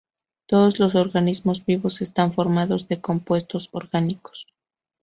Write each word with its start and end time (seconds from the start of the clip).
Todos 0.47 0.79
los 0.79 0.95
organismos 0.95 1.63
vivos 1.63 2.01
están 2.01 2.31
formados 2.33 2.87
de 2.87 3.01
compuestos 3.01 3.69
orgánicos. 3.71 4.47